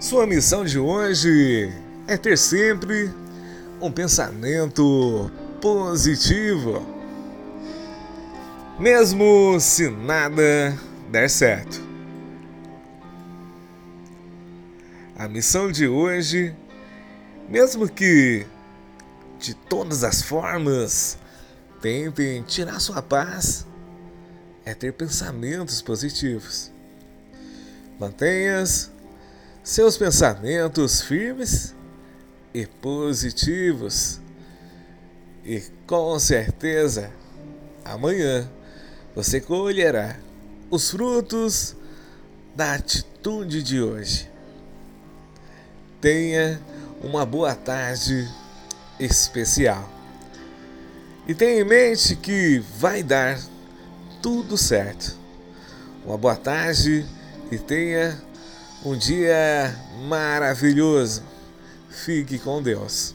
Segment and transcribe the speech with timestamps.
[0.00, 1.70] Sua missão de hoje
[2.06, 3.10] é ter sempre
[3.82, 5.30] um pensamento
[5.60, 6.82] positivo,
[8.78, 10.74] mesmo se nada
[11.10, 11.82] der certo.
[15.18, 16.56] A missão de hoje,
[17.46, 18.46] mesmo que
[19.38, 21.18] de todas as formas
[21.82, 23.66] tentem tirar sua paz,
[24.64, 26.72] é ter pensamentos positivos.
[27.98, 28.90] Mantenhas
[29.62, 31.74] seus pensamentos firmes
[32.52, 34.20] e positivos.
[35.44, 37.10] E com certeza,
[37.84, 38.48] amanhã
[39.14, 40.16] você colherá
[40.70, 41.76] os frutos
[42.54, 44.30] da atitude de hoje.
[46.00, 46.60] Tenha
[47.02, 48.28] uma boa tarde
[48.98, 49.88] especial.
[51.26, 53.38] E tenha em mente que vai dar
[54.22, 55.16] tudo certo.
[56.04, 57.06] Uma boa tarde
[57.50, 58.20] e tenha
[58.84, 59.74] um dia
[60.08, 61.22] maravilhoso.
[61.90, 63.14] Fique com Deus.